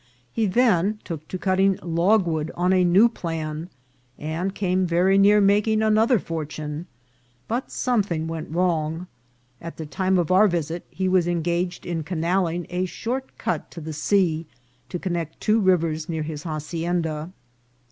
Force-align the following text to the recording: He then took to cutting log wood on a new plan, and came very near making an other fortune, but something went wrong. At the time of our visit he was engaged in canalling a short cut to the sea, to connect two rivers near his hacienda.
He 0.33 0.47
then 0.47 0.97
took 1.03 1.27
to 1.27 1.37
cutting 1.37 1.77
log 1.83 2.25
wood 2.25 2.49
on 2.55 2.73
a 2.73 2.83
new 2.83 3.07
plan, 3.07 3.69
and 4.17 4.55
came 4.55 4.87
very 4.87 5.15
near 5.15 5.39
making 5.39 5.83
an 5.83 5.95
other 5.95 6.17
fortune, 6.17 6.87
but 7.47 7.69
something 7.69 8.25
went 8.25 8.49
wrong. 8.49 9.05
At 9.61 9.77
the 9.77 9.85
time 9.85 10.17
of 10.17 10.31
our 10.31 10.47
visit 10.47 10.87
he 10.89 11.07
was 11.07 11.27
engaged 11.27 11.85
in 11.85 12.03
canalling 12.03 12.65
a 12.71 12.85
short 12.85 13.37
cut 13.37 13.69
to 13.69 13.79
the 13.79 13.93
sea, 13.93 14.47
to 14.89 14.97
connect 14.97 15.39
two 15.39 15.59
rivers 15.61 16.09
near 16.09 16.23
his 16.23 16.41
hacienda. 16.41 17.31